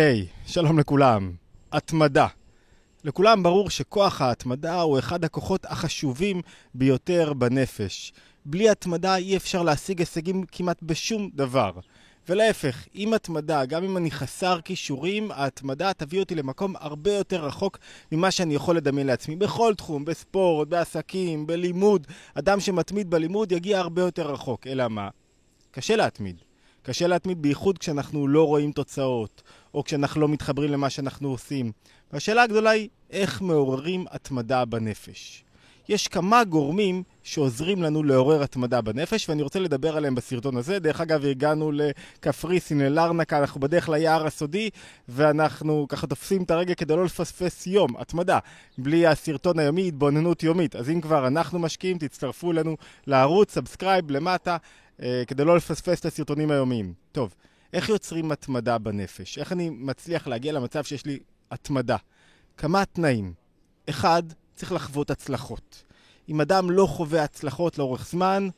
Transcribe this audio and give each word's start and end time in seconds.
היי, 0.00 0.22
hey, 0.22 0.48
שלום 0.50 0.78
לכולם. 0.78 1.32
התמדה. 1.72 2.26
לכולם 3.04 3.42
ברור 3.42 3.70
שכוח 3.70 4.20
ההתמדה 4.22 4.80
הוא 4.80 4.98
אחד 4.98 5.24
הכוחות 5.24 5.64
החשובים 5.64 6.40
ביותר 6.74 7.32
בנפש. 7.32 8.12
בלי 8.44 8.70
התמדה 8.70 9.16
אי 9.16 9.36
אפשר 9.36 9.62
להשיג 9.62 9.98
הישגים 9.98 10.44
כמעט 10.52 10.82
בשום 10.82 11.30
דבר. 11.34 11.72
ולהפך, 12.28 12.86
עם 12.94 13.14
התמדה, 13.14 13.64
גם 13.64 13.84
אם 13.84 13.96
אני 13.96 14.10
חסר 14.10 14.60
כישורים, 14.60 15.30
ההתמדה 15.30 15.92
תביא 15.92 16.20
אותי 16.20 16.34
למקום 16.34 16.74
הרבה 16.76 17.12
יותר 17.12 17.44
רחוק 17.44 17.78
ממה 18.12 18.30
שאני 18.30 18.54
יכול 18.54 18.76
לדמיין 18.76 19.06
לעצמי. 19.06 19.36
בכל 19.36 19.74
תחום, 19.74 20.04
בספורט, 20.04 20.68
בעסקים, 20.68 21.46
בלימוד, 21.46 22.06
אדם 22.34 22.60
שמתמיד 22.60 23.10
בלימוד 23.10 23.52
יגיע 23.52 23.78
הרבה 23.78 24.02
יותר 24.02 24.30
רחוק. 24.30 24.66
אלא 24.66 24.88
מה? 24.88 25.08
קשה 25.70 25.96
להתמיד. 25.96 26.47
קשה 26.82 27.06
להתמיד 27.06 27.42
בייחוד 27.42 27.78
כשאנחנו 27.78 28.28
לא 28.28 28.46
רואים 28.46 28.72
תוצאות, 28.72 29.42
או 29.74 29.84
כשאנחנו 29.84 30.20
לא 30.20 30.28
מתחברים 30.28 30.70
למה 30.72 30.90
שאנחנו 30.90 31.28
עושים. 31.28 31.72
והשאלה 32.12 32.42
הגדולה 32.42 32.70
היא, 32.70 32.88
איך 33.10 33.42
מעוררים 33.42 34.04
התמדה 34.10 34.64
בנפש? 34.64 35.44
יש 35.88 36.08
כמה 36.08 36.44
גורמים 36.44 37.02
שעוזרים 37.22 37.82
לנו 37.82 38.02
לעורר 38.02 38.42
התמדה 38.42 38.80
בנפש, 38.80 39.28
ואני 39.28 39.42
רוצה 39.42 39.58
לדבר 39.58 39.96
עליהם 39.96 40.14
בסרטון 40.14 40.56
הזה. 40.56 40.78
דרך 40.78 41.00
אגב, 41.00 41.24
הגענו 41.24 41.72
לקפריסין, 41.72 42.80
ללרנקה, 42.80 43.38
אנחנו 43.38 43.60
בדרך 43.60 43.88
ליער 43.88 44.26
הסודי, 44.26 44.70
ואנחנו 45.08 45.86
ככה 45.88 46.06
תופסים 46.06 46.42
את 46.42 46.50
הרגע 46.50 46.74
כדי 46.74 46.96
לא 46.96 47.04
לפספס 47.04 47.66
יום, 47.66 47.96
התמדה, 47.98 48.38
בלי 48.78 49.06
הסרטון 49.06 49.58
היומי, 49.58 49.88
התבוננות 49.88 50.42
יומית. 50.42 50.76
אז 50.76 50.90
אם 50.90 51.00
כבר 51.00 51.26
אנחנו 51.26 51.58
משקיעים, 51.58 51.98
תצטרפו 51.98 52.52
אלינו 52.52 52.76
לערוץ, 53.06 53.54
subscribe 53.54 54.10
למטה, 54.10 54.56
כדי 55.26 55.44
לא 55.44 55.56
לפספס 55.56 56.00
את 56.00 56.04
הסרטונים 56.04 56.50
היומיים. 56.50 56.92
טוב, 57.12 57.34
איך 57.72 57.88
יוצרים 57.88 58.32
התמדה 58.32 58.78
בנפש? 58.78 59.38
איך 59.38 59.52
אני 59.52 59.70
מצליח 59.70 60.26
להגיע 60.26 60.52
למצב 60.52 60.84
שיש 60.84 61.06
לי 61.06 61.18
התמדה? 61.50 61.96
כמה 62.56 62.84
תנאים. 62.84 63.32
אחד, 63.90 64.22
צריך 64.54 64.72
לחוות 64.72 65.10
הצלחות. 65.10 65.82
אם 66.28 66.40
אדם 66.40 66.70
לא 66.70 66.86
חווה 66.86 67.24
הצלחות 67.24 67.78
לאורך 67.78 68.08
זמן, 68.10 68.48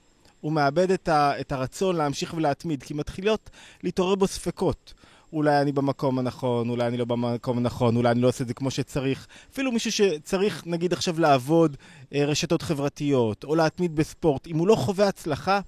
הוא 0.41 0.53
מאבד 0.53 0.91
את, 0.91 1.09
ה, 1.09 1.41
את 1.41 1.53
הרצון 1.53 1.97
להמשיך 1.97 2.35
ולהתמיד, 2.35 2.83
כי 2.83 2.95
מתחילות 2.95 3.51
להתעורר 3.83 4.15
בו 4.15 4.27
ספקות. 4.27 4.95
אולי 5.33 5.61
אני 5.61 5.73
במקום 5.73 6.19
הנכון, 6.19 6.71
אולי 6.71 6.87
אני 6.87 6.97
לא 6.97 7.05
במקום 7.05 7.59
הנכון, 7.59 7.97
אולי 7.97 8.11
אני 8.11 8.21
לא 8.21 8.29
עושה 8.29 8.43
את 8.43 8.49
זה 8.49 8.55
כמו 8.55 8.71
שצריך. 8.71 9.27
אפילו 9.53 9.73
מישהו 9.73 9.93
שצריך, 9.93 10.63
נגיד 10.67 10.93
עכשיו, 10.93 11.21
לעבוד 11.21 11.77
אה, 12.15 12.25
רשתות 12.25 12.63
חברתיות, 12.63 13.45
או 13.45 13.55
להתמיד 13.55 13.97
בספורט, 13.97 14.47
אם 14.47 14.59
הוא 14.59 14.69
לא 14.69 14.75
חווה 14.75 15.09
הצלחה, 15.09 15.61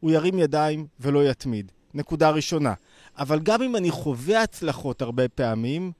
הוא 0.00 0.10
ירים 0.10 0.38
ידיים 0.38 0.86
ולא 1.00 1.30
יתמיד. 1.30 1.72
נקודה 1.94 2.30
ראשונה. 2.30 2.74
אבל 3.18 3.40
גם 3.40 3.62
אם 3.62 3.76
אני 3.76 3.90
חווה 3.90 4.42
הצלחות 4.42 5.02
הרבה 5.02 5.28
פעמים, 5.28 5.92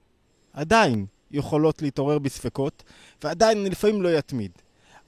עדיין 0.53 1.05
יכולות 1.31 1.81
להתעורר 1.81 2.19
בספקות, 2.19 2.83
ועדיין 3.23 3.57
אני 3.57 3.69
לפעמים 3.69 4.01
לא 4.01 4.09
יתמיד. 4.09 4.51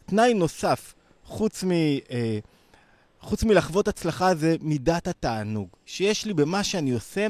תנאי 0.05 0.33
נוסף, 0.33 0.93
חוץ, 1.25 1.63
מ, 1.63 1.71
אה, 1.71 2.39
חוץ 3.21 3.43
מלחוות 3.43 3.87
הצלחה, 3.87 4.35
זה 4.35 4.55
מידת 4.61 5.07
התענוג. 5.07 5.69
שיש 5.85 6.25
לי 6.25 6.33
במה 6.33 6.63
שאני 6.63 6.91
עושה 6.91 7.27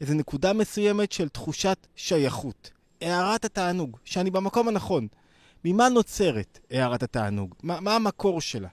איזו 0.00 0.14
נקודה 0.14 0.52
מסוימת 0.52 1.12
של 1.12 1.28
תחושת 1.28 1.86
שייכות. 1.96 2.70
הערת 3.00 3.44
התענוג, 3.44 3.96
שאני 4.04 4.30
במקום 4.30 4.68
הנכון. 4.68 5.06
ממה 5.64 5.88
נוצרת 5.88 6.58
הערת 6.70 7.02
התענוג? 7.02 7.54
מה, 7.62 7.80
מה 7.80 7.96
המקור 7.96 8.40
שלה? 8.40 8.68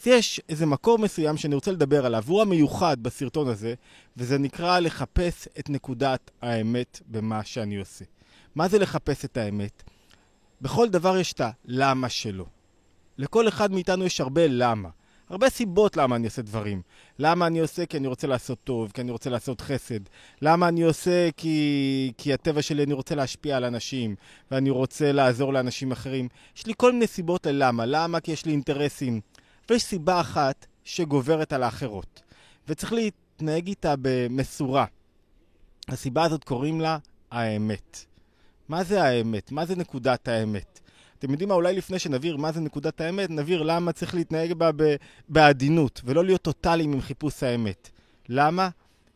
אז 0.00 0.06
יש 0.06 0.40
איזה 0.48 0.66
מקור 0.66 0.98
מסוים 0.98 1.36
שאני 1.36 1.54
רוצה 1.54 1.72
לדבר 1.72 2.06
עליו, 2.06 2.22
והוא 2.26 2.42
המיוחד 2.42 2.96
בסרטון 3.02 3.48
הזה, 3.48 3.74
וזה 4.16 4.38
נקרא 4.38 4.78
לחפש 4.78 5.48
את 5.58 5.70
נקודת 5.70 6.30
האמת 6.42 7.00
במה 7.06 7.44
שאני 7.44 7.76
עושה. 7.76 8.04
מה 8.54 8.68
זה 8.68 8.78
לחפש 8.78 9.24
את 9.24 9.36
האמת? 9.36 9.82
בכל 10.60 10.88
דבר 10.88 11.16
יש 11.16 11.32
את 11.32 11.40
הלמה 11.40 12.08
שלו. 12.08 12.46
לכל 13.18 13.48
אחד 13.48 13.72
מאיתנו 13.72 14.04
יש 14.04 14.20
הרבה 14.20 14.46
למה. 14.48 14.88
הרבה 15.30 15.50
סיבות 15.50 15.96
למה 15.96 16.16
אני 16.16 16.26
עושה 16.26 16.42
דברים. 16.42 16.82
למה 17.18 17.46
אני 17.46 17.60
עושה 17.60 17.86
כי 17.86 17.96
אני 17.96 18.06
רוצה 18.06 18.26
לעשות 18.26 18.58
טוב, 18.64 18.90
כי 18.94 19.00
אני 19.00 19.10
רוצה 19.10 19.30
לעשות 19.30 19.60
חסד. 19.60 20.00
למה 20.42 20.68
אני 20.68 20.82
עושה 20.82 21.28
כי, 21.36 22.12
כי 22.18 22.32
הטבע 22.32 22.62
שלי 22.62 22.82
אני 22.82 22.92
רוצה 22.92 23.14
להשפיע 23.14 23.56
על 23.56 23.64
אנשים, 23.64 24.14
ואני 24.50 24.70
רוצה 24.70 25.12
לעזור 25.12 25.52
לאנשים 25.52 25.92
אחרים. 25.92 26.28
יש 26.56 26.66
לי 26.66 26.72
כל 26.76 26.92
מיני 26.92 27.06
סיבות 27.06 27.46
ללמה. 27.46 27.86
למה? 27.86 28.20
כי 28.20 28.32
יש 28.32 28.44
לי 28.46 28.52
אינטרסים. 28.52 29.20
ויש 29.70 29.82
סיבה 29.82 30.20
אחת 30.20 30.66
שגוברת 30.84 31.52
על 31.52 31.62
האחרות. 31.62 32.22
וצריך 32.68 32.92
להתנהג 32.92 33.66
איתה 33.66 33.94
במשורה. 34.02 34.84
הסיבה 35.88 36.24
הזאת 36.24 36.44
קוראים 36.44 36.80
לה 36.80 36.98
האמת. 37.30 38.04
מה 38.68 38.84
זה 38.84 39.02
האמת? 39.02 39.52
מה 39.52 39.66
זה 39.66 39.76
נקודת 39.76 40.28
האמת? 40.28 40.80
אתם 41.18 41.30
יודעים 41.30 41.48
מה, 41.48 41.54
אולי 41.54 41.76
לפני 41.76 41.98
שנבהיר 41.98 42.36
מה 42.36 42.52
זה 42.52 42.60
נקודת 42.60 43.00
האמת, 43.00 43.30
נבהיר 43.30 43.62
למה 43.62 43.92
צריך 43.92 44.14
להתנהג 44.14 44.52
בה 44.52 44.70
בעדינות, 45.28 46.00
ולא 46.04 46.24
להיות 46.24 46.42
טוטאליים 46.42 46.92
עם 46.92 47.00
חיפוש 47.00 47.42
האמת. 47.42 47.90
למה? 48.28 48.68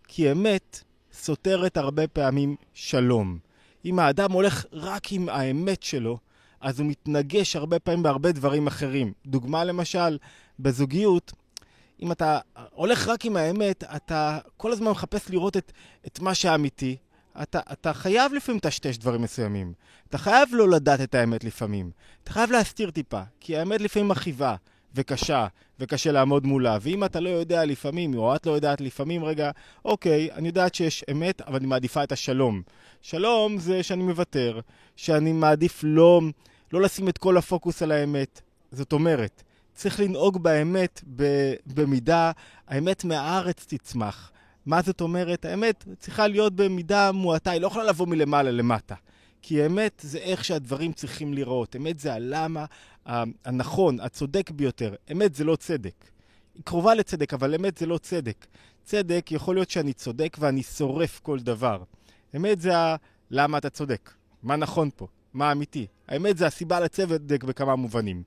כי 0.09 0.33
אמת 0.33 0.85
סותרת 1.13 1.77
הרבה 1.77 2.09
פעמים 2.09 2.57
שלום. 2.75 3.39
אם 3.85 3.99
האדם 3.99 4.33
הולך 4.33 4.65
רק 4.73 5.13
עם 5.13 5.29
האמת 5.29 5.83
שלו, 5.83 6.19
אז 6.61 6.81
הוא 6.81 6.89
מתנגש 6.89 7.57
הרבה 7.57 7.79
פעמים 7.79 8.03
בהרבה 8.03 8.33
דברים 8.33 8.67
אחרים. 8.67 9.13
דוגמה 9.27 9.65
למשל, 9.65 10.19
בזוגיות, 10.59 11.33
אם 12.03 12.13
אתה 12.13 12.39
הולך 12.71 13.09
רק 13.09 13.25
עם 13.25 13.37
האמת, 13.37 13.85
אתה 13.85 14.39
כל 14.57 14.73
הזמן 14.73 14.91
מחפש 14.91 15.31
לראות 15.31 15.57
את, 15.57 15.73
את 16.07 16.21
מה 16.21 16.35
שאמיתי, 16.35 16.97
אתה, 17.43 17.61
אתה 17.73 17.93
חייב 17.93 18.33
לפעמים 18.35 18.57
לטשטש 18.57 18.97
דברים 18.97 19.23
מסוימים. 19.23 19.73
אתה 20.09 20.19
חייב 20.19 20.49
לא 20.53 20.69
לדעת 20.69 21.01
את 21.01 21.15
האמת 21.15 21.45
לפעמים. 21.45 21.91
אתה 22.25 22.33
חייב 22.33 22.51
להסתיר 22.51 22.91
טיפה, 22.91 23.21
כי 23.41 23.57
האמת 23.57 23.81
לפעמים 23.81 24.09
מכאיבה 24.09 24.57
וקשה, 24.95 25.47
וקשה 25.81 26.13
לעמוד 26.13 26.47
מולה. 26.47 26.79
ואם 26.81 27.05
אתה 27.05 27.21
לא 27.21 27.29
יודע 27.29 27.65
לפעמים, 27.65 28.15
או 28.15 28.37
את 28.37 28.47
לא 28.47 28.53
יודעת 28.53 28.81
לפעמים, 28.81 29.25
רגע, 29.25 29.51
אוקיי, 29.85 30.33
אני 30.33 30.49
יודעת 30.49 30.75
שיש 30.75 31.05
אמת, 31.11 31.41
אבל 31.41 31.57
אני 31.57 31.67
מעדיפה 31.67 32.05
את 32.05 32.13
השלום. 32.13 32.63
שלום 33.03 33.59
זה 33.59 33.83
שאני 33.83 34.03
מוותר, 34.03 34.61
שאני 34.97 35.33
מעדיף 35.33 35.81
לא, 35.83 36.21
לא 36.73 36.81
לשים 36.81 37.09
את 37.09 37.19
כל 37.19 37.37
הפוקוס 37.37 37.83
על 37.83 37.93
האמת. 37.93 38.41
זאת 38.73 38.93
אומרת, 38.93 39.43
צריך 39.75 40.01
לנהוג 40.01 40.43
באמת 40.43 41.01
במידה, 41.67 42.33
האמת 42.69 43.05
מהארץ 43.05 43.65
תצמח. 43.69 44.33
מה 44.67 44.83
זאת 44.83 45.01
אומרת? 45.01 45.45
האמת 45.45 45.85
צריכה 45.99 46.27
להיות 46.27 46.57
במידה 46.57 47.13
מועטה, 47.13 47.51
היא 47.51 47.61
לא 47.61 47.67
יכולה 47.67 47.85
לבוא 47.85 48.07
מלמעלה 48.07 48.51
למטה. 48.51 48.95
כי 49.43 49.67
אמת 49.67 50.03
זה 50.05 50.19
איך 50.19 50.45
שהדברים 50.45 50.93
צריכים 50.93 51.35
לראות. 51.35 51.77
אמת 51.77 51.99
זה 51.99 52.15
הלמה 52.15 52.65
הנכון, 53.45 54.01
הצודק 54.01 54.51
ביותר. 54.51 54.95
אמת 55.13 55.35
זה 55.35 55.45
לא 55.45 55.57
צדק. 55.57 56.05
היא 56.55 56.63
קרובה 56.65 56.95
לצדק, 56.95 57.35
אבל 57.35 57.55
אמת 57.55 57.79
זה 57.79 57.87
לא 57.87 57.99
צדק. 57.99 58.47
צדק 58.85 59.27
יכול 59.31 59.55
להיות 59.55 59.71
שאני 59.71 59.93
צודק 59.93 60.37
ואני 60.41 60.63
שורף 60.63 61.21
כל 61.23 61.39
דבר. 61.39 61.83
אמת 62.37 62.61
זה 62.61 62.79
ה... 62.79 62.97
למה 63.31 63.59
אתה 63.59 63.71
צודק. 63.71 64.11
מה 64.43 64.57
נכון 64.57 64.91
פה? 64.97 65.07
מה 65.33 65.53
אמיתי? 65.53 65.87
האמת 66.09 66.37
זה 66.37 66.47
הסיבה 66.47 66.81
לצדק 66.81 67.45
בכמה 67.45 67.77
מובנים. 67.77 68.23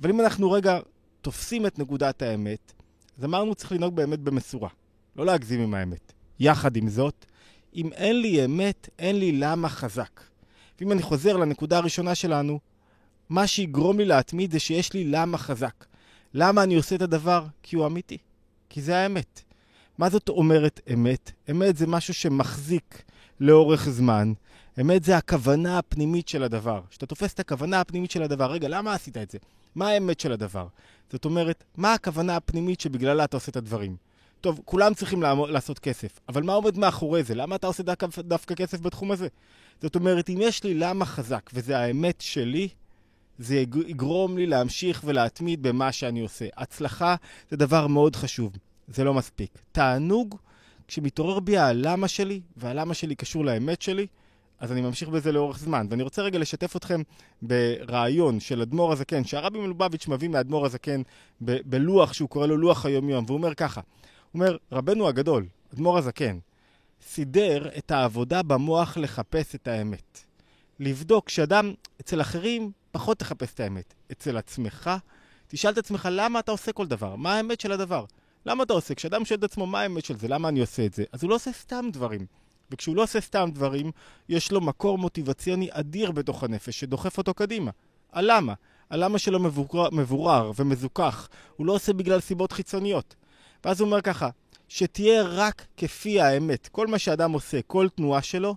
אבל 0.00 0.10
אם 0.10 0.20
אנחנו 0.20 0.50
רגע 0.50 0.78
תופסים 1.22 1.66
את 1.66 1.78
נקודת 1.78 2.22
האמת, 2.22 2.72
אז 3.18 3.24
אמרנו 3.24 3.54
צריך 3.54 3.72
לנהוג 3.72 3.96
באמת 3.96 4.18
במשורה. 4.18 4.68
לא 5.16 5.26
להגזים 5.26 5.60
עם 5.60 5.74
האמת. 5.74 6.12
יחד 6.40 6.76
עם 6.76 6.88
זאת, 6.88 7.26
אם 7.74 7.92
אין 7.92 8.20
לי 8.20 8.44
אמת, 8.44 8.88
אין 8.98 9.18
לי 9.18 9.32
למה 9.32 9.68
חזק. 9.68 10.20
ואם 10.80 10.92
אני 10.92 11.02
חוזר 11.02 11.36
לנקודה 11.36 11.78
הראשונה 11.78 12.14
שלנו, 12.14 12.60
מה 13.28 13.46
שיגרום 13.46 13.98
לי 13.98 14.04
להתמיד 14.04 14.52
זה 14.52 14.58
שיש 14.58 14.92
לי 14.92 15.04
למה 15.04 15.38
חזק. 15.38 15.84
למה 16.34 16.62
אני 16.62 16.74
עושה 16.74 16.94
את 16.94 17.02
הדבר? 17.02 17.46
כי 17.62 17.76
הוא 17.76 17.86
אמיתי. 17.86 18.18
כי 18.68 18.82
זה 18.82 18.96
האמת. 18.96 19.42
מה 19.98 20.10
זאת 20.10 20.28
אומרת 20.28 20.80
אמת? 20.92 21.32
אמת 21.50 21.76
זה 21.76 21.86
משהו 21.86 22.14
שמחזיק 22.14 23.02
לאורך 23.40 23.88
זמן. 23.88 24.32
אמת 24.80 25.04
זה 25.04 25.16
הכוונה 25.16 25.78
הפנימית 25.78 26.28
של 26.28 26.42
הדבר. 26.42 26.80
כשאתה 26.90 27.06
תופס 27.06 27.34
את 27.34 27.40
הכוונה 27.40 27.80
הפנימית 27.80 28.10
של 28.10 28.22
הדבר, 28.22 28.52
רגע, 28.52 28.68
למה 28.68 28.94
עשית 28.94 29.16
את 29.16 29.30
זה? 29.30 29.38
מה 29.74 29.88
האמת 29.88 30.20
של 30.20 30.32
הדבר? 30.32 30.66
זאת 31.10 31.24
אומרת, 31.24 31.64
מה 31.76 31.94
הכוונה 31.94 32.36
הפנימית 32.36 32.80
שבגללה 32.80 33.24
אתה 33.24 33.36
עושה 33.36 33.50
את 33.50 33.56
הדברים? 33.56 33.96
טוב, 34.40 34.60
כולם 34.64 34.94
צריכים 34.94 35.22
לעשות 35.22 35.78
כסף, 35.78 36.20
אבל 36.28 36.42
מה 36.42 36.52
עומד 36.52 36.78
מאחורי 36.78 37.22
זה? 37.22 37.34
למה 37.34 37.56
אתה 37.56 37.66
עושה 37.66 37.82
דווקא, 37.82 38.06
דווקא 38.18 38.54
כסף 38.54 38.80
בתחום 38.80 39.10
הזה? 39.10 39.28
זאת 39.82 39.94
אומרת, 39.94 40.30
אם 40.30 40.38
יש 40.40 40.64
לי 40.64 40.74
למה 40.74 41.04
חזק, 41.04 41.50
וזה 41.54 41.78
האמת 41.78 42.20
שלי, 42.20 42.68
זה 43.38 43.56
יגרום 43.86 44.38
לי 44.38 44.46
להמשיך 44.46 45.02
ולהתמיד 45.04 45.62
במה 45.62 45.92
שאני 45.92 46.20
עושה. 46.20 46.46
הצלחה 46.56 47.14
זה 47.50 47.56
דבר 47.56 47.86
מאוד 47.86 48.16
חשוב, 48.16 48.52
זה 48.88 49.04
לא 49.04 49.14
מספיק. 49.14 49.58
תענוג, 49.72 50.36
כשמתעורר 50.88 51.40
בי 51.40 51.58
הלמה 51.58 52.08
שלי, 52.08 52.40
והלמה 52.56 52.94
שלי 52.94 53.14
קשור 53.14 53.44
לאמת 53.44 53.82
שלי, 53.82 54.06
אז 54.62 54.72
אני 54.72 54.80
ממשיך 54.80 55.08
בזה 55.08 55.32
לאורך 55.32 55.58
זמן. 55.58 55.86
ואני 55.90 56.02
רוצה 56.02 56.22
רגע 56.22 56.38
לשתף 56.38 56.76
אתכם 56.76 57.02
ברעיון 57.42 58.40
של 58.40 58.62
אדמו"ר 58.62 58.92
הזקן, 58.92 59.24
שהרבי 59.24 59.58
מלובביץ' 59.58 60.08
מביא 60.08 60.28
מאדמו"ר 60.28 60.66
הזקן 60.66 61.02
בלוח 61.40 62.12
שהוא 62.12 62.28
קורא 62.28 62.46
לו 62.46 62.56
לוח 62.56 62.86
היומיום, 62.86 63.24
והוא 63.26 63.36
אומר 63.36 63.54
ככה, 63.54 63.80
הוא 63.80 64.40
אומר, 64.40 64.56
רבנו 64.72 65.08
הגדול, 65.08 65.46
אדמו"ר 65.74 65.98
הזקן, 65.98 66.38
סידר 67.02 67.68
את 67.78 67.90
העבודה 67.90 68.42
במוח 68.42 68.96
לחפש 68.96 69.54
את 69.54 69.68
האמת. 69.68 70.20
לבדוק 70.80 71.28
שאדם, 71.28 71.72
אצל 72.00 72.20
אחרים, 72.20 72.70
פחות 72.92 73.18
תחפש 73.18 73.54
את 73.54 73.60
האמת. 73.60 73.94
אצל 74.12 74.36
עצמך, 74.36 74.90
תשאל 75.48 75.70
את 75.70 75.78
עצמך 75.78 76.08
למה 76.12 76.38
אתה 76.38 76.52
עושה 76.52 76.72
כל 76.72 76.86
דבר, 76.86 77.16
מה 77.16 77.34
האמת 77.34 77.60
של 77.60 77.72
הדבר. 77.72 78.04
למה 78.46 78.62
אתה 78.62 78.72
עושה? 78.72 78.94
כשאדם 78.94 79.24
שואל 79.24 79.38
את 79.38 79.44
עצמו 79.44 79.66
מה 79.66 79.80
האמת 79.80 80.04
של 80.04 80.16
זה, 80.16 80.28
למה 80.28 80.48
אני 80.48 80.60
עושה 80.60 80.86
את 80.86 80.94
זה, 80.94 81.04
אז 81.12 81.22
הוא 81.22 81.30
לא 81.30 81.34
עושה 81.34 81.52
סתם 81.52 81.84
דברים. 81.92 82.26
וכשהוא 82.72 82.96
לא 82.96 83.02
עושה 83.02 83.20
סתם 83.20 83.50
דברים, 83.52 83.90
יש 84.28 84.52
לו 84.52 84.60
מקור 84.60 84.98
מוטיבציוני 84.98 85.68
אדיר 85.70 86.10
בתוך 86.10 86.44
הנפש 86.44 86.80
שדוחף 86.80 87.18
אותו 87.18 87.34
קדימה. 87.34 87.70
הלמה? 88.12 88.54
הלמה 88.90 89.18
שלו 89.18 89.40
מבורר, 89.40 89.88
מבורר 89.92 90.52
ומזוכח. 90.56 91.28
הוא 91.56 91.66
לא 91.66 91.72
עושה 91.72 91.92
בגלל 91.92 92.20
סיבות 92.20 92.52
חיצוניות. 92.52 93.14
ואז 93.64 93.80
הוא 93.80 93.86
אומר 93.86 94.00
ככה, 94.00 94.28
שתהיה 94.68 95.22
רק 95.22 95.66
כפי 95.76 96.20
האמת. 96.20 96.68
כל 96.72 96.86
מה 96.86 96.98
שאדם 96.98 97.32
עושה, 97.32 97.62
כל 97.62 97.88
תנועה 97.88 98.22
שלו, 98.22 98.56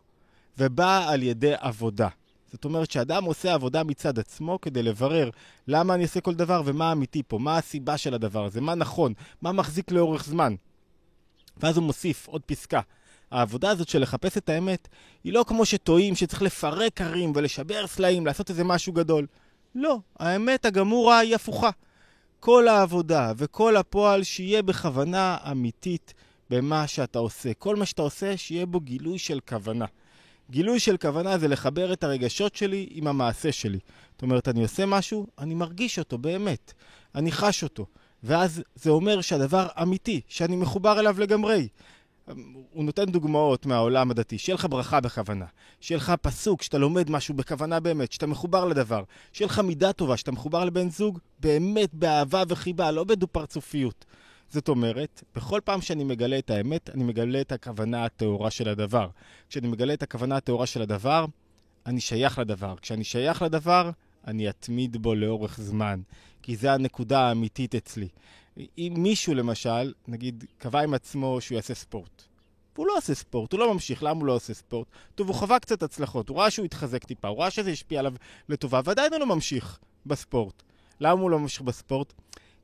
ובאה 0.57 1.09
על 1.09 1.23
ידי 1.23 1.53
עבודה. 1.59 2.07
זאת 2.51 2.65
אומרת 2.65 2.91
שאדם 2.91 3.23
עושה 3.23 3.53
עבודה 3.53 3.83
מצד 3.83 4.19
עצמו 4.19 4.61
כדי 4.61 4.83
לברר 4.83 5.29
למה 5.67 5.93
אני 5.93 6.03
עושה 6.03 6.21
כל 6.21 6.33
דבר 6.33 6.61
ומה 6.65 6.91
אמיתי 6.91 7.23
פה, 7.27 7.39
מה 7.39 7.57
הסיבה 7.57 7.97
של 7.97 8.13
הדבר 8.13 8.45
הזה, 8.45 8.61
מה 8.61 8.75
נכון, 8.75 9.13
מה 9.41 9.51
מחזיק 9.51 9.91
לאורך 9.91 10.25
זמן. 10.25 10.55
ואז 11.57 11.77
הוא 11.77 11.85
מוסיף 11.85 12.27
עוד 12.27 12.41
פסקה. 12.41 12.81
העבודה 13.35 13.69
הזאת 13.69 13.89
של 13.89 14.01
לחפש 14.01 14.37
את 14.37 14.49
האמת 14.49 14.87
היא 15.23 15.33
לא 15.33 15.45
כמו 15.47 15.65
שטועים 15.65 16.15
שצריך 16.15 16.41
לפרק 16.41 17.01
הרים 17.01 17.31
ולשבר 17.35 17.87
סלעים, 17.87 18.25
לעשות 18.25 18.49
איזה 18.49 18.63
משהו 18.63 18.93
גדול. 18.93 19.25
לא, 19.75 19.99
האמת 20.19 20.65
הגמורה 20.65 21.19
היא 21.19 21.35
הפוכה. 21.35 21.69
כל 22.39 22.67
העבודה 22.67 23.33
וכל 23.37 23.77
הפועל 23.77 24.23
שיהיה 24.23 24.61
בכוונה 24.61 25.37
אמיתית 25.51 26.13
במה 26.49 26.87
שאתה 26.87 27.19
עושה. 27.19 27.53
כל 27.53 27.75
מה 27.75 27.85
שאתה 27.85 28.01
עושה, 28.01 28.37
שיהיה 28.37 28.65
בו 28.65 28.79
גילוי 28.79 29.17
של 29.17 29.39
כוונה. 29.49 29.85
גילוי 30.49 30.79
של 30.79 30.97
כוונה 30.97 31.37
זה 31.37 31.47
לחבר 31.47 31.93
את 31.93 32.03
הרגשות 32.03 32.55
שלי 32.55 32.87
עם 32.91 33.07
המעשה 33.07 33.51
שלי. 33.51 33.79
זאת 34.11 34.21
אומרת, 34.21 34.47
אני 34.47 34.61
עושה 34.61 34.85
משהו, 34.85 35.27
אני 35.39 35.53
מרגיש 35.53 35.99
אותו 35.99 36.17
באמת. 36.17 36.73
אני 37.15 37.31
חש 37.31 37.63
אותו. 37.63 37.85
ואז 38.23 38.61
זה 38.75 38.89
אומר 38.89 39.21
שהדבר 39.21 39.67
אמיתי, 39.81 40.21
שאני 40.27 40.55
מחובר 40.55 40.99
אליו 40.99 41.19
לגמרי. 41.19 41.67
הוא 42.69 42.85
נותן 42.85 43.05
דוגמאות 43.05 43.65
מהעולם 43.65 44.11
הדתי, 44.11 44.37
שיהיה 44.37 44.55
לך 44.55 44.67
ברכה 44.69 44.99
בכוונה, 44.99 45.45
שיהיה 45.79 45.97
לך 45.97 46.13
פסוק, 46.21 46.61
שאתה 46.61 46.77
לומד 46.77 47.09
משהו 47.09 47.33
בכוונה 47.33 47.79
באמת, 47.79 48.11
שאתה 48.11 48.27
מחובר 48.27 48.65
לדבר, 48.65 49.03
שיהיה 49.31 49.47
לך 49.47 49.59
מידה 49.59 49.93
טובה, 49.93 50.17
שאתה 50.17 50.31
מחובר 50.31 50.65
לבן 50.65 50.89
זוג 50.89 51.19
באמת 51.39 51.93
באהבה 51.93 52.43
וחיבה, 52.47 52.91
לא 52.91 53.03
בדו-פרצופיות. 53.03 54.05
זאת 54.49 54.69
אומרת, 54.69 55.23
בכל 55.35 55.59
פעם 55.63 55.81
שאני 55.81 56.03
מגלה 56.03 56.37
את 56.37 56.49
האמת, 56.49 56.89
אני 56.89 57.03
מגלה 57.03 57.41
את 57.41 57.51
הכוונה 57.51 58.05
הטהורה 58.05 58.51
של 58.51 58.69
הדבר. 58.69 59.07
כשאני 59.49 59.67
מגלה 59.67 59.93
את 59.93 60.03
הכוונה 60.03 60.37
הטהורה 60.37 60.65
של 60.65 60.81
הדבר, 60.81 61.25
אני 61.85 62.01
שייך 62.01 62.39
לדבר. 62.39 62.75
כשאני 62.81 63.03
שייך 63.03 63.41
לדבר, 63.41 63.89
אני 64.27 64.49
אתמיד 64.49 64.97
בו 64.97 65.15
לאורך 65.15 65.61
זמן, 65.61 66.01
כי 66.41 66.55
זה 66.55 66.73
הנקודה 66.73 67.19
האמיתית 67.19 67.75
אצלי. 67.75 68.07
אם 68.77 68.93
מישהו 68.97 69.33
למשל, 69.33 69.93
נגיד, 70.07 70.43
קבע 70.57 70.81
עם 70.81 70.93
עצמו 70.93 71.41
שהוא 71.41 71.55
יעשה 71.55 71.73
ספורט. 71.73 72.23
והוא 72.75 72.87
לא 72.87 72.97
עושה 72.97 73.15
ספורט, 73.15 73.51
הוא 73.51 73.59
לא 73.59 73.73
ממשיך, 73.73 74.03
למה 74.03 74.19
הוא 74.19 74.25
לא 74.25 74.35
עושה 74.35 74.53
ספורט? 74.53 74.87
טוב, 75.15 75.27
הוא 75.27 75.35
חווה 75.35 75.59
קצת 75.59 75.83
הצלחות, 75.83 76.29
הוא 76.29 76.37
ראה 76.37 76.51
שהוא 76.51 76.65
התחזק 76.65 77.03
טיפה, 77.03 77.27
הוא 77.27 77.39
ראה 77.39 77.51
שזה 77.51 77.69
השפיע 77.69 77.99
עליו 77.99 78.13
לטובה, 78.49 78.81
ועדיין 78.85 79.13
הוא 79.13 79.19
לא 79.19 79.25
ממשיך 79.25 79.79
בספורט. 80.05 80.63
למה 80.99 81.21
הוא 81.21 81.29
לא 81.29 81.39
ממשיך 81.39 81.61
בספורט? 81.61 82.13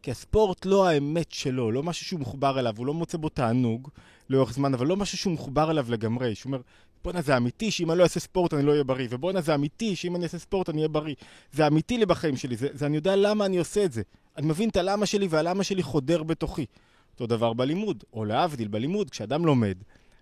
כי 0.01 0.11
הספורט 0.11 0.65
לא 0.65 0.87
האמת 0.87 1.31
שלו, 1.31 1.71
לא 1.71 1.83
משהו 1.83 2.05
שהוא 2.05 2.19
מחובר 2.19 2.59
אליו, 2.59 2.73
הוא 2.77 2.85
לא 2.85 2.93
מוצא 2.93 3.17
בו 3.17 3.29
תענוג 3.29 3.89
לאורך 4.29 4.53
זמן, 4.53 4.73
אבל 4.73 4.87
לא 4.87 4.97
משהו 4.97 5.17
שהוא 5.17 5.33
מחובר 5.33 5.71
אליו 5.71 5.85
לגמרי. 5.89 6.35
שהוא 6.35 6.49
אומר, 6.49 6.61
בואנה 7.03 7.21
זה 7.21 7.37
אמיתי 7.37 7.71
שאם 7.71 7.91
אני 7.91 7.99
לא 7.99 8.03
אעשה 8.03 8.19
ספורט 8.19 8.53
אני 8.53 8.63
לא 8.63 8.71
אהיה 8.71 8.83
בריא, 8.83 9.07
ובואנה 9.09 9.41
זה 9.41 9.55
אמיתי 9.55 9.95
שאם 9.95 10.15
אני 10.15 10.23
אעשה 10.23 10.39
ספורט 10.39 10.69
אני 10.69 10.77
אהיה 10.77 10.87
בריא. 10.87 11.15
זה 11.51 11.67
אמיתי 11.67 11.97
לי 11.97 12.05
בחיים 12.05 12.37
שלי, 12.37 12.55
זה, 12.55 12.67
זה 12.73 12.85
אני 12.85 12.95
יודע 12.95 13.15
למה 13.15 13.45
אני 13.45 13.57
עושה 13.57 13.85
את 13.85 13.91
זה. 13.91 14.01
אני 14.37 14.47
מבין 14.47 14.69
את 14.69 14.75
הלמה 14.75 15.05
שלי 15.05 15.27
והלמה 15.29 15.63
שלי 15.63 15.83
חודר 15.83 16.23
בתוכי. 16.23 16.65
אותו 17.13 17.27
דבר 17.27 17.53
בלימוד, 17.53 18.03
או 18.13 18.25
להבדיל 18.25 18.67
בלימוד, 18.67 19.09
כשאדם 19.09 19.45
לומד, 19.45 19.77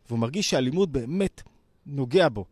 והוא 0.08 0.20
מרגיש 0.20 0.50
שהלימוד 0.50 0.94
באמת 0.94 1.42
נוגע 1.86 2.30
בו, 2.30 2.46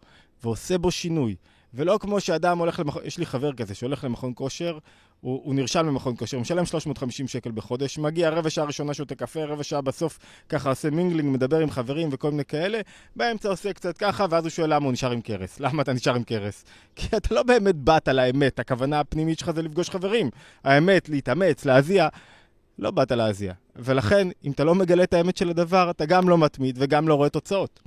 ועושה 0.44 0.78
בו 0.78 0.92
שינוי. 0.92 1.36
ולא 1.74 1.98
כמו 2.02 2.20
שאדם 2.20 2.58
הולך 2.58 2.80
למכון, 2.80 3.02
יש 3.06 3.18
לי 3.18 3.26
חבר 3.26 3.54
כזה 3.54 3.76
שהולך 3.76 4.04
למכון 4.04 4.32
כושר, 4.36 4.78
הוא, 5.22 5.42
הוא 5.44 5.56
נרשם 5.56 5.88
למכון 5.88 6.16
כושר, 6.18 6.40
משלם 6.40 6.66
350 6.66 7.28
שקל 7.28 7.52
בחודש, 7.52 7.98
מגיע 7.98 8.30
רבע 8.30 8.50
שעה 8.50 8.66
ראשונה 8.66 8.94
שותה 8.94 9.16
קפה, 9.16 9.44
רבע 9.44 9.64
שעה 9.64 9.82
בסוף 9.82 10.20
ככה 10.50 10.70
עושה 10.70 10.90
mingling, 10.90 11.34
מדבר 11.34 11.60
עם 11.60 11.70
חברים 11.70 12.10
וכל 12.12 12.32
מיני 12.32 12.46
כאלה, 12.46 12.82
באמצע 13.16 13.50
עושה 13.50 13.74
קצת 13.74 13.98
ככה, 13.98 14.26
ואז 14.30 14.44
הוא 14.44 14.50
שואל 14.50 14.74
למה 14.74 14.86
הוא 14.86 14.94
נשאר 14.94 15.12
עם 15.12 15.22
כרס. 15.22 15.60
למה 15.64 15.82
אתה 15.82 15.94
נשאר 15.94 16.16
עם 16.16 16.24
כרס? 16.24 16.66
כי 16.96 17.18
אתה 17.18 17.36
לא 17.36 17.44
באמת 17.44 17.76
באת 17.76 18.08
לאמת, 18.08 18.60
הכוונה 18.60 19.00
הפנימית 19.00 19.40
שלך 19.40 19.52
זה 19.52 19.62
לפגוש 19.62 19.90
חברים. 19.90 20.30
האמת, 20.64 21.10
להתאמץ, 21.10 21.66
להזיע. 21.66 22.08
לא 22.80 22.92
באת 22.92 23.12
להזיע. 23.12 23.54
ולכן, 23.76 24.28
אם 24.46 24.52
אתה 24.52 24.64
לא 24.64 24.76
מגלה 24.76 25.04
את 25.04 25.14
האמת 25.14 25.38
של 25.38 25.50
הדבר, 25.50 25.90
אתה 25.90 26.06
גם 26.06 26.30
לא 26.30 26.38
מתמיד 26.38 26.76
וגם 26.80 27.08
לא 27.08 27.16
רואה 27.16 27.30
תוצאות. 27.30 27.87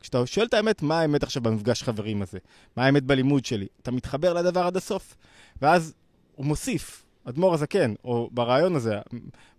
כשאתה 0.00 0.26
שואל 0.26 0.46
את 0.46 0.54
האמת, 0.54 0.82
מה 0.82 1.00
האמת 1.00 1.22
עכשיו 1.22 1.42
במפגש 1.42 1.82
חברים 1.82 2.22
הזה? 2.22 2.38
מה 2.76 2.84
האמת 2.84 3.02
בלימוד 3.02 3.44
שלי? 3.44 3.66
אתה 3.82 3.90
מתחבר 3.90 4.32
לדבר 4.32 4.66
עד 4.66 4.76
הסוף. 4.76 5.16
ואז 5.62 5.94
הוא 6.36 6.46
מוסיף, 6.46 7.04
אדמו"ר 7.24 7.54
הזקן, 7.54 7.94
או 8.04 8.28
ברעיון 8.32 8.76
הזה, 8.76 8.98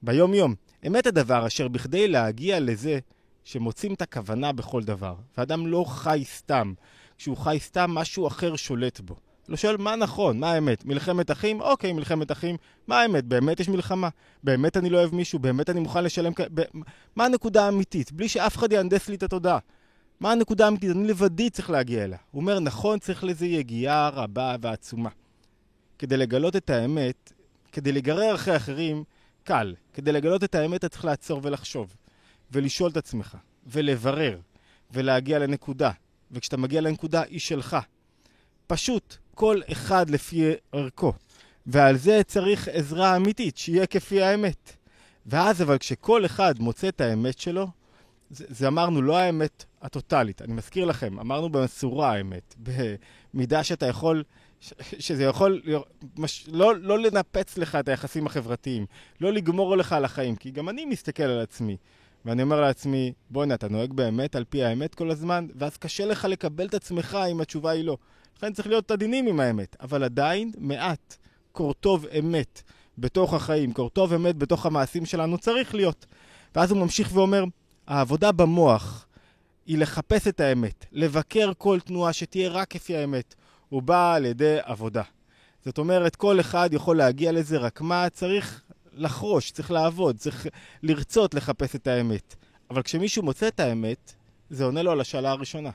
ביום-יום, 0.01 0.55
אמת 0.87 1.07
הדבר 1.07 1.47
אשר 1.47 1.67
בכדי 1.67 2.07
להגיע 2.07 2.59
לזה 2.59 2.99
שמוצאים 3.43 3.93
את 3.93 4.01
הכוונה 4.01 4.51
בכל 4.51 4.83
דבר. 4.83 5.15
ואדם 5.37 5.67
לא 5.67 5.85
חי 5.87 6.23
סתם. 6.25 6.73
כשהוא 7.17 7.37
חי 7.37 7.57
סתם, 7.59 7.91
משהו 7.91 8.27
אחר 8.27 8.55
שולט 8.55 8.99
בו. 8.99 9.15
לא 9.49 9.57
שואל 9.57 9.77
מה 9.77 9.95
נכון, 9.95 10.39
מה 10.39 10.51
האמת? 10.51 10.85
מלחמת 10.85 11.31
אחים? 11.31 11.61
אוקיי, 11.61 11.93
מלחמת 11.93 12.31
אחים. 12.31 12.57
מה 12.87 13.01
האמת? 13.01 13.23
באמת 13.23 13.59
יש 13.59 13.69
מלחמה? 13.69 14.09
באמת 14.43 14.77
אני 14.77 14.89
לא 14.89 14.97
אוהב 14.97 15.15
מישהו? 15.15 15.39
באמת 15.39 15.69
אני 15.69 15.79
מוכן 15.79 16.03
לשלם 16.03 16.33
כ... 16.33 16.41
ב... 16.53 16.61
מה 17.15 17.25
הנקודה 17.25 17.65
האמיתית? 17.65 18.11
בלי 18.11 18.29
שאף 18.29 18.57
אחד 18.57 18.71
יהנדס 18.71 19.09
לי 19.09 19.15
את 19.15 19.23
התודעה. 19.23 19.57
מה 20.21 20.31
הנקודה 20.31 20.65
האמיתית? 20.65 20.91
אני 20.91 21.07
לבדי 21.07 21.49
צריך 21.49 21.69
להגיע 21.69 22.03
אליה. 22.03 22.17
הוא 22.31 22.41
אומר, 22.41 22.59
נכון, 22.59 22.99
צריך 22.99 23.23
לזה 23.23 23.45
יגיעה 23.45 24.09
רבה 24.09 24.55
ועצומה. 24.61 25.09
כדי 25.99 26.17
לגלות 26.17 26.55
את 26.55 26.69
האמת, 26.69 27.33
כדי 27.71 27.91
לגרר 27.91 28.35
אחרי 28.35 28.55
אחרים, 28.55 29.03
קל. 29.43 29.75
כדי 29.93 30.11
לגלות 30.11 30.43
את 30.43 30.55
האמת 30.55 30.79
אתה 30.79 30.89
צריך 30.89 31.05
לעצור 31.05 31.39
ולחשוב, 31.43 31.95
ולשאול 32.51 32.91
את 32.91 32.97
עצמך, 32.97 33.37
ולברר, 33.65 34.39
ולהגיע 34.91 35.39
לנקודה. 35.39 35.91
וכשאתה 36.31 36.57
מגיע 36.57 36.81
לנקודה, 36.81 37.21
היא 37.21 37.39
שלך. 37.39 37.77
פשוט, 38.67 39.15
כל 39.35 39.59
אחד 39.71 40.09
לפי 40.09 40.51
ערכו. 40.71 41.13
ועל 41.65 41.97
זה 41.97 42.21
צריך 42.27 42.67
עזרה 42.67 43.15
אמיתית, 43.15 43.57
שיהיה 43.57 43.85
כפי 43.85 44.21
האמת. 44.21 44.71
ואז 45.25 45.61
אבל 45.61 45.77
כשכל 45.77 46.25
אחד 46.25 46.59
מוצא 46.59 46.89
את 46.89 47.01
האמת 47.01 47.39
שלו, 47.39 47.67
זה, 48.31 48.45
זה 48.49 48.67
אמרנו 48.67 49.01
לא 49.01 49.17
האמת 49.17 49.65
הטוטלית, 49.81 50.41
אני 50.41 50.53
מזכיר 50.53 50.85
לכם, 50.85 51.19
אמרנו 51.19 51.49
במסורה 51.49 52.11
האמת, 52.11 52.55
במידה 53.33 53.63
שאתה 53.63 53.85
יכול, 53.85 54.23
שזה 54.99 55.23
יכול 55.23 55.61
מש, 56.17 56.45
לא, 56.51 56.75
לא 56.75 56.99
לנפץ 56.99 57.57
לך 57.57 57.75
את 57.75 57.87
היחסים 57.87 58.25
החברתיים, 58.25 58.85
לא 59.21 59.33
לגמור 59.33 59.77
לך 59.77 59.93
על 59.93 60.05
החיים, 60.05 60.35
כי 60.35 60.51
גם 60.51 60.69
אני 60.69 60.85
מסתכל 60.85 61.23
על 61.23 61.39
עצמי, 61.39 61.77
ואני 62.25 62.43
אומר 62.43 62.61
לעצמי, 62.61 63.13
בואנה, 63.29 63.53
אתה 63.53 63.69
נוהג 63.69 63.93
באמת 63.93 64.35
על 64.35 64.43
פי 64.49 64.63
האמת 64.63 64.95
כל 64.95 65.11
הזמן, 65.11 65.47
ואז 65.55 65.77
קשה 65.77 66.05
לך 66.05 66.25
לקבל 66.25 66.65
את 66.65 66.73
עצמך 66.73 67.17
אם 67.31 67.41
התשובה 67.41 67.71
היא 67.71 67.83
לא. 67.83 67.97
לכן 68.37 68.53
צריך 68.53 68.67
להיות 68.67 68.91
עדינים 68.91 69.27
עם 69.27 69.39
האמת, 69.39 69.75
אבל 69.81 70.03
עדיין 70.03 70.51
מעט 70.57 71.17
קורטוב 71.51 72.05
אמת 72.19 72.61
בתוך 72.97 73.33
החיים, 73.33 73.73
קורטוב 73.73 74.13
אמת 74.13 74.37
בתוך 74.37 74.65
המעשים 74.65 75.05
שלנו 75.05 75.37
צריך 75.37 75.75
להיות. 75.75 76.05
ואז 76.55 76.71
הוא 76.71 76.79
ממשיך 76.79 77.15
ואומר, 77.15 77.43
העבודה 77.91 78.31
במוח 78.31 79.05
היא 79.65 79.77
לחפש 79.77 80.27
את 80.27 80.39
האמת, 80.39 80.85
לבקר 80.91 81.51
כל 81.57 81.79
תנועה 81.79 82.13
שתהיה 82.13 82.49
רק 82.49 82.67
כפי 82.69 82.97
האמת. 82.97 83.35
הוא 83.69 83.81
בא 83.81 84.13
על 84.13 84.25
ידי 84.25 84.57
עבודה. 84.63 85.03
זאת 85.65 85.77
אומרת, 85.77 86.15
כל 86.15 86.39
אחד 86.39 86.69
יכול 86.73 86.97
להגיע 86.97 87.31
לזה, 87.31 87.57
רק 87.57 87.81
מה? 87.81 88.09
צריך 88.09 88.63
לחרוש, 88.93 89.51
צריך 89.51 89.71
לעבוד, 89.71 90.17
צריך 90.17 90.47
לרצות 90.83 91.33
לחפש 91.33 91.75
את 91.75 91.87
האמת. 91.87 92.35
אבל 92.69 92.81
כשמישהו 92.81 93.23
מוצא 93.23 93.47
את 93.47 93.59
האמת, 93.59 94.13
זה 94.49 94.63
עונה 94.63 94.83
לו 94.83 94.91
על 94.91 95.01
השאלה 95.01 95.31
הראשונה. 95.31 95.69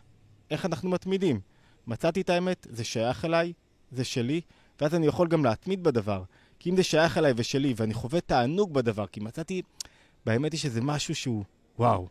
איך 0.51 0.67
אנחנו 0.67 0.91
מתמידים? 0.91 1.41
מצאתי 1.87 2.21
את 2.21 2.31
האמת, 2.31 2.67
זה 2.71 2.85
שייך 2.85 3.25
אליי, 3.25 3.53
זה 3.93 4.05
שלי, 4.05 4.41
ואז 4.81 4.95
אני 4.95 5.07
יכול 5.07 5.29
גם 5.29 5.45
להתמיד 5.45 5.83
בדבר. 5.83 6.23
כי 6.59 6.71
אם 6.71 6.77
זה 6.77 6.83
שייך 6.83 7.19
אליי 7.19 7.33
ושלי, 7.37 7.75
ואני 7.77 7.95
חווה 7.95 8.21
תענוג 8.21 8.75
בדבר, 8.75 9.07
כי 9.07 9.21
מצאתי, 9.21 9.63
באמת 10.27 10.53
היא 10.53 10.61
שזה 10.61 10.81
משהו 10.81 11.15
שהוא 11.15 11.45
וואו. 11.79 12.09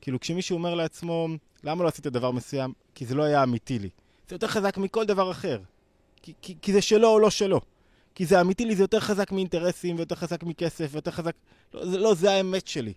כאילו, 0.00 0.20
כשמישהו 0.20 0.56
אומר 0.56 0.74
לעצמו, 0.74 1.28
למה 1.64 1.84
לא 1.84 1.88
עשית 1.88 2.06
דבר 2.06 2.30
מסוים? 2.30 2.72
כי 2.94 3.06
זה 3.06 3.14
לא 3.14 3.22
היה 3.22 3.42
אמיתי 3.42 3.78
לי. 3.78 3.88
זה 4.28 4.34
יותר 4.34 4.46
חזק 4.46 4.78
מכל 4.78 5.04
דבר 5.04 5.30
אחר. 5.30 5.58
כי, 6.22 6.32
כי, 6.42 6.54
כי 6.62 6.72
זה 6.72 6.82
שלו 6.82 7.08
או 7.08 7.18
לא 7.18 7.30
שלו. 7.30 7.60
כי 8.14 8.26
זה 8.26 8.40
אמיתי 8.40 8.64
לי, 8.64 8.76
זה 8.76 8.82
יותר 8.82 9.00
חזק 9.00 9.32
מאינטרסים, 9.32 9.96
ויותר 9.96 10.14
חזק 10.14 10.42
מכסף, 10.42 10.88
ויותר 10.92 11.10
חזק... 11.10 11.34
לא, 11.74 11.86
זה, 11.86 11.98
לא, 11.98 12.14
זה 12.14 12.32
האמת 12.32 12.66
שלי. 12.66 12.92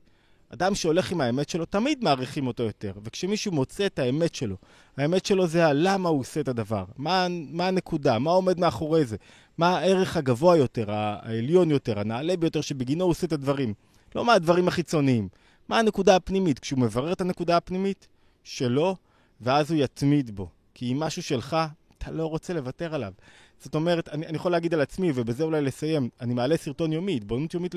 אדם 0.54 0.76
שהולך 0.76 1.12
עם 1.12 1.22
האמת 1.22 1.50
שלו, 1.50 1.66
תמיד 1.66 2.04
מעריכים 2.04 2.48
אותו 2.48 2.64
יותר. 2.64 2.94
וכשמישהו 3.04 3.52
מוצא 3.52 3.86
את 3.86 4.00
האמת 4.00 4.36
שלו, 4.36 4.56
האמת 4.98 5.26
שלו 5.26 5.48
זה 5.48 5.68
הלמה 5.68 6.10
הוא 6.10 6.20
עושה 6.20 6.40
את 6.40 6.48
הדבר. 6.48 6.86
מה, 6.98 7.28
מה 7.30 7.68
הנקודה, 7.68 8.20
מה 8.20 8.32
עומד 8.32 8.60
מאחורי 8.60 9.06
זה, 9.06 9.18
מה 9.58 9.78
הערך 9.78 10.18
הגבוה 10.18 10.58
יותר, 10.58 10.92
העליון 10.92 11.72
יותר, 11.72 12.00
הנעלה 12.00 12.38
ביותר 12.38 12.62
שבגינו 12.62 13.04
הוא 13.04 13.12
עושה 13.12 13.28
את 13.28 13.34
הדברים. 13.34 13.74
לא 14.16 14.26
מה 14.26 14.34
הדברים 14.34 14.68
החיצוניים. 14.68 15.28
מה 15.70 15.80
הנקודה 15.80 16.16
הפנימית? 16.16 16.60
כשהוא 16.60 16.80
מברר 16.80 17.12
את 17.12 17.22
הנקודה 17.22 17.58
הפנימית 17.58 18.08
שלו, 18.44 18.96
ואז 19.42 19.72
הוא 19.72 19.84
יתמיד 19.84 20.36
בו. 20.36 20.50
כי 20.74 20.92
אם 20.92 21.00
משהו 21.00 21.24
שלך, 21.24 21.58
אתה 21.98 22.12
לא 22.12 22.26
רוצה 22.26 22.54
לוותר 22.54 22.96
עליו. 22.96 23.14
זאת 23.60 23.76
אומרת, 23.76 24.10
אני, 24.10 24.28
אני 24.28 24.36
יכול 24.36 24.52
להגיד 24.52 24.74
על 24.74 24.82
עצמי, 24.82 25.12
ובזה 25.16 25.44
אולי 25.44 25.62
לסיים, 25.62 26.10
אני 26.22 26.34
מעלה 26.34 26.58
סרטון 26.58 26.94
יומי, 26.94 27.16
התבוננות 27.16 27.54
יומית 27.54 27.76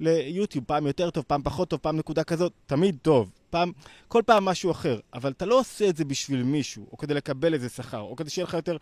ליוטיוב, 0.00 0.64
פעם 0.64 0.86
יותר 0.86 1.10
טוב, 1.10 1.24
פעם 1.26 1.42
פחות 1.42 1.68
טוב, 1.68 1.80
פעם 1.80 1.96
נקודה 1.96 2.24
כזאת, 2.24 2.52
תמיד 2.66 2.96
טוב. 3.02 3.30
פעם, 3.50 3.72
כל 4.08 4.22
פעם 4.26 4.44
משהו 4.44 4.70
אחר. 4.70 5.00
אבל 5.14 5.30
אתה 5.30 5.46
לא 5.46 5.60
עושה 5.60 5.88
את 5.88 5.96
זה 5.96 6.04
בשביל 6.04 6.42
מישהו, 6.42 6.86
או 6.92 6.96
כדי 6.96 7.14
לקבל 7.14 7.54
איזה 7.54 7.68
שכר, 7.68 8.00
או 8.00 8.16
כדי 8.16 8.30
שיהיה 8.30 8.46
לך 8.46 8.54
יותר... 8.54 8.76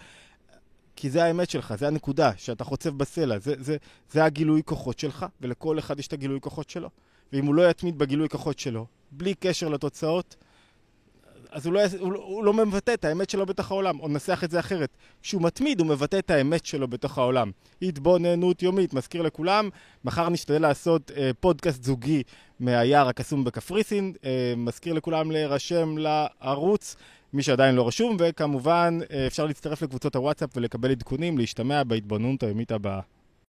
כי 0.96 1.10
זה 1.10 1.24
האמת 1.24 1.50
שלך, 1.50 1.74
זה 1.78 1.86
הנקודה, 1.86 2.32
שאתה 2.36 2.64
חוצב 2.64 2.90
בסלע, 2.90 3.38
זה, 3.38 3.54
זה, 3.58 3.76
זה 4.10 4.24
הגילוי 4.24 4.62
כוחות 4.64 4.98
שלך, 4.98 5.26
ולכל 5.40 5.78
אחד 5.78 5.98
יש 5.98 6.06
את 6.06 6.12
הגילוי 6.12 6.40
כוחות 6.40 6.70
שלו. 6.70 6.90
ואם 7.32 7.46
הוא 7.46 7.54
לא 7.54 7.70
יתמיד 7.70 7.98
בגילוי 7.98 8.28
כוחות 8.28 8.58
שלו, 8.58 8.86
בלי 9.10 9.34
קשר 9.34 9.68
לתוצאות, 9.68 10.36
אז 11.50 11.66
הוא 11.66 11.74
לא, 11.74 11.80
הוא, 11.98 12.14
הוא 12.14 12.44
לא 12.44 12.54
מבטא 12.54 12.94
את 12.94 13.04
האמת 13.04 13.30
שלו 13.30 13.46
בתוך 13.46 13.70
העולם, 13.70 14.00
או 14.00 14.08
ננסח 14.08 14.44
את 14.44 14.50
זה 14.50 14.60
אחרת. 14.60 14.96
כשהוא 15.22 15.42
מתמיד, 15.42 15.80
הוא 15.80 15.88
מבטא 15.88 16.18
את 16.18 16.30
האמת 16.30 16.66
שלו 16.66 16.88
בתוך 16.88 17.18
העולם. 17.18 17.50
התבוננות 17.82 18.62
יומית, 18.62 18.94
מזכיר 18.94 19.22
לכולם, 19.22 19.68
מחר 20.04 20.28
נשתדל 20.28 20.62
לעשות 20.62 21.10
אה, 21.16 21.30
פודקאסט 21.40 21.84
זוגי 21.84 22.22
מהיער 22.60 23.08
הקסום 23.08 23.44
בקפריסין. 23.44 24.12
אה, 24.24 24.54
מזכיר 24.56 24.92
לכולם 24.92 25.30
להירשם 25.30 25.94
לערוץ, 25.98 26.96
מי 27.32 27.42
שעדיין 27.42 27.74
לא 27.74 27.88
רשום, 27.88 28.16
וכמובן 28.18 28.98
אה, 29.12 29.26
אפשר 29.26 29.46
להצטרף 29.46 29.82
לקבוצות 29.82 30.16
הוואטסאפ 30.16 30.50
ולקבל 30.56 30.90
עדכונים, 30.90 31.38
להשתמע 31.38 31.84
בהתבוננות 31.84 32.42
היומית 32.42 32.72
הבאה. 32.72 33.00